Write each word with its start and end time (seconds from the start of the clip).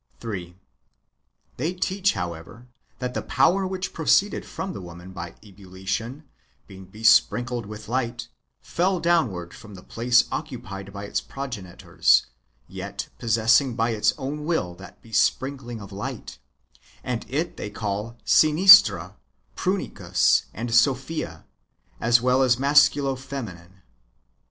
3. 0.19 0.57
They 1.57 1.75
teach, 1.75 2.13
however, 2.13 2.65
that 2.97 3.13
the 3.13 3.21
power 3.21 3.67
which 3.67 3.93
proceeded 3.93 4.47
from 4.47 4.73
the 4.73 4.81
woman 4.81 5.11
by 5.11 5.35
ebullition, 5.43 6.23
being 6.65 6.85
besprinkled 6.85 7.67
with 7.67 7.87
light, 7.87 8.27
fell 8.61 8.99
downward 8.99 9.53
from 9.53 9.75
the 9.75 9.83
place 9.83 10.23
occupied 10.31 10.91
by 10.91 11.05
its 11.05 11.21
progenitors, 11.21 12.25
yet 12.67 13.09
possessing 13.19 13.75
by 13.75 13.91
its 13.91 14.15
own 14.17 14.43
will 14.45 14.73
that 14.73 15.03
besprinkling 15.03 15.79
of 15.79 15.91
light; 15.91 16.39
and 17.03 17.23
it 17.29 17.57
they 17.57 17.69
call 17.69 18.17
Sinistra, 18.25 19.13
Prunicus, 19.55 20.45
and 20.51 20.73
Sophia, 20.73 21.45
as 21.99 22.19
well 22.19 22.41
as 22.41 22.55
masculo 22.55 23.15
feminine. 23.15 23.83